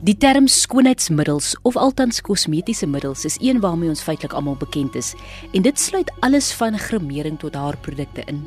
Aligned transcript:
Die 0.00 0.14
term 0.16 0.46
skoonheidsmiddels 0.48 1.50
of 1.68 1.76
althans 1.76 2.22
kosmetiese 2.24 2.86
middels 2.88 3.26
is 3.28 3.34
een 3.44 3.58
waarmee 3.60 3.90
ons 3.92 4.00
feitelik 4.00 4.32
almal 4.32 4.56
bekend 4.56 4.94
is 4.96 5.10
en 5.52 5.66
dit 5.66 5.76
sluit 5.76 6.08
alles 6.24 6.48
van 6.56 6.78
gremering 6.80 7.36
tot 7.42 7.58
haarprodukte 7.60 8.24
in. 8.32 8.38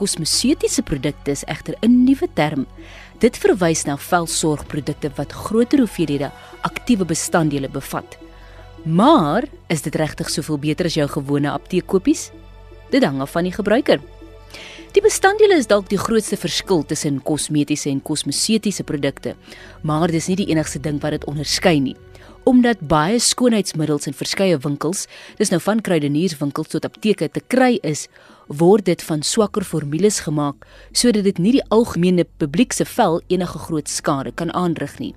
Kosmetiese 0.00 0.80
produkte 0.82 1.34
is 1.36 1.44
egter 1.44 1.76
'n 1.82 2.04
nuwe 2.04 2.28
term. 2.32 2.66
Dit 3.20 3.36
verwys 3.36 3.84
na 3.84 3.98
velsorgprodukte 3.98 5.10
wat 5.16 5.32
groter 5.32 5.78
hoeveelhede 5.78 6.30
aktiewe 6.62 7.04
bestanddele 7.04 7.68
bevat. 7.68 8.16
Maar 8.84 9.44
is 9.68 9.82
dit 9.82 9.94
regtig 9.94 10.30
soveel 10.30 10.58
beter 10.58 10.86
as 10.86 10.94
jou 10.94 11.08
gewone 11.08 11.50
apteekkopies? 11.50 12.30
Dit 12.90 13.04
hang 13.04 13.20
af 13.20 13.30
van 13.30 13.42
die 13.42 13.52
gebruiker. 13.52 14.00
Die 14.96 15.02
bestanddele 15.04 15.58
is 15.60 15.66
dalk 15.68 15.90
die 15.90 15.98
grootste 16.00 16.38
verskil 16.40 16.78
tussen 16.88 17.18
kosmetiese 17.20 17.90
en 17.90 17.98
kosmetiese 18.00 18.80
produkte, 18.88 19.34
maar 19.84 20.08
dis 20.08 20.30
nie 20.30 20.38
die 20.40 20.46
enigste 20.48 20.80
ding 20.80 21.02
wat 21.02 21.12
dit 21.12 21.26
onderskei 21.28 21.74
nie. 21.84 21.92
Omdat 22.48 22.80
baie 22.88 23.18
skoonheidsmiddels 23.20 24.08
in 24.08 24.16
verskeie 24.16 24.56
winkels, 24.64 25.04
dis 25.36 25.52
nou 25.52 25.60
van 25.60 25.84
kruidenierswinkels 25.84 26.72
tot 26.72 26.88
apteke 26.88 27.28
te 27.28 27.44
kry 27.44 27.74
is, 27.84 28.06
word 28.48 28.88
dit 28.88 29.04
van 29.04 29.20
swakker 29.20 29.68
formules 29.68 30.22
gemaak 30.24 30.64
sodat 30.96 31.28
dit 31.28 31.44
nie 31.44 31.58
die 31.58 31.66
algemene 31.68 32.24
publiek 32.40 32.72
se 32.72 32.88
vel 32.96 33.20
enige 33.28 33.66
groot 33.68 33.92
skade 33.92 34.32
kan 34.32 34.54
aanrig 34.56 34.96
nie. 34.96 35.12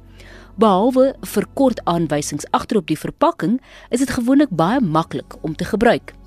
Behalwe 0.59 1.13
vir 1.23 1.51
kort 1.55 1.79
aanwysings 1.87 2.51
agterop 2.51 2.91
die 2.91 2.99
verpakking, 2.99 3.61
is 3.95 4.03
dit 4.03 4.11
gewoonlik 4.11 4.51
baie 4.51 4.83
maklik 4.83 5.39
om 5.39 5.55
te 5.55 5.71
gebruik. 5.71 6.18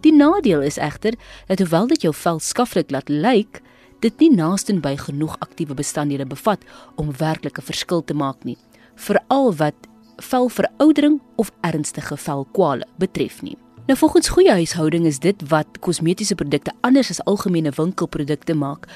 Die 0.00 0.12
nadeel 0.12 0.62
is 0.62 0.78
egter 0.80 1.14
dat 1.46 1.58
hoewel 1.58 1.86
dit 1.86 2.02
jou 2.02 2.14
vel 2.16 2.38
skaflik 2.40 2.90
laat 2.90 3.08
lyk, 3.08 3.60
dit 4.00 4.22
nie 4.22 4.30
naaste 4.32 4.72
by 4.80 4.94
genoeg 4.96 5.36
aktiewe 5.44 5.76
bestanddele 5.76 6.24
bevat 6.24 6.64
om 6.96 7.12
werklik 7.12 7.58
'n 7.58 7.68
verskil 7.68 8.04
te 8.04 8.14
maak 8.14 8.44
nie, 8.44 8.56
veral 8.96 9.54
wat 9.54 9.76
velveroudering 10.16 11.20
of 11.36 11.52
ernstige 11.60 12.16
velkwale 12.16 12.86
betref 12.98 13.42
nie. 13.42 13.56
Nou 13.86 13.98
volgens 13.98 14.28
goeie 14.28 14.52
huishouding 14.52 15.06
is 15.06 15.18
dit 15.18 15.48
wat 15.48 15.66
kosmetiese 15.80 16.34
produkte 16.34 16.72
anders 16.80 17.10
as 17.10 17.24
algemene 17.24 17.70
winkelprodukte 17.70 18.54
maak. 18.54 18.86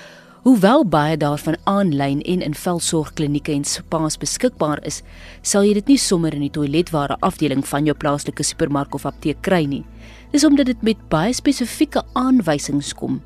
Hoewel 0.43 0.85
baie 0.85 1.17
daarvan 1.17 1.57
aanlyn 1.65 2.21
en 2.23 2.43
in 2.43 2.55
velsorgklinieke 2.55 3.53
en 3.53 3.65
spas 3.65 4.17
beskikbaar 4.17 4.85
is, 4.85 5.03
sal 5.43 5.65
jy 5.65 5.75
dit 5.75 5.87
nie 5.87 5.99
sommer 5.99 6.35
in 6.35 6.41
die 6.41 6.51
toiletware 6.51 7.17
afdeling 7.21 7.67
van 7.67 7.85
jou 7.85 7.97
plaaslike 7.97 8.43
supermark 8.43 8.95
of 8.95 9.07
apteek 9.07 9.43
kry 9.43 9.65
nie 9.65 9.85
is 10.35 10.45
omdat 10.45 10.67
dit 10.67 10.83
met 10.83 10.99
baie 11.09 11.33
spesifieke 11.33 12.03
aanwysings 12.19 12.91
kom. 12.99 13.21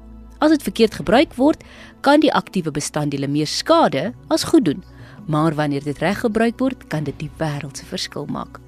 As 0.44 0.52
dit 0.52 0.62
verkeerd 0.62 0.98
gebruik 1.00 1.32
word, 1.40 1.64
kan 2.04 2.20
die 2.20 2.32
aktiewe 2.36 2.70
bestanddele 2.70 3.30
meer 3.32 3.48
skade 3.48 4.10
as 4.28 4.44
goed 4.50 4.66
doen, 4.68 4.84
maar 5.26 5.56
wanneer 5.56 5.84
dit 5.84 5.98
reg 6.04 6.20
gebruik 6.20 6.60
word, 6.60 6.84
kan 6.92 7.08
dit 7.08 7.16
die 7.18 7.30
wêreld 7.40 7.80
se 7.80 7.88
verskil 7.88 8.28
maak. 8.28 8.60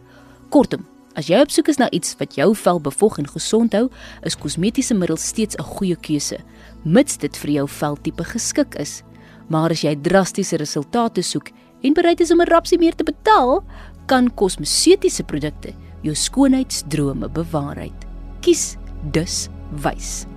Kortom, 0.48 0.86
as 1.20 1.28
jy 1.28 1.42
op 1.44 1.52
soek 1.52 1.68
is 1.68 1.78
na 1.78 1.90
iets 1.92 2.16
wat 2.16 2.40
jou 2.40 2.48
vel 2.56 2.80
bevog 2.80 3.20
en 3.20 3.28
gesond 3.28 3.76
hou, 3.76 3.86
is 4.24 4.38
kosmetiese 4.40 4.96
middels 4.96 5.28
steeds 5.28 5.56
'n 5.60 5.70
goeie 5.76 5.96
keuse, 5.96 6.40
mits 6.84 7.16
dit 7.18 7.36
vir 7.36 7.50
jou 7.50 7.68
veltipe 7.68 8.24
geskik 8.24 8.74
is. 8.80 9.02
Maar 9.48 9.70
as 9.70 9.82
jy 9.82 9.96
drastiese 10.00 10.56
resultate 10.56 11.22
soek 11.22 11.50
en 11.82 11.92
bereid 11.92 12.20
is 12.20 12.30
om 12.30 12.40
'n 12.40 12.48
rapsie 12.48 12.78
meer 12.78 12.94
te 12.94 13.04
betaal, 13.04 13.64
kan 14.06 14.34
kosmetiese 14.34 15.24
produkte 15.24 15.74
jou 16.02 16.14
skoonheidsdrome 16.14 17.28
bewaarheid 17.28 18.09
kies 18.40 18.76
dus 19.12 19.48
wys. 19.82 20.29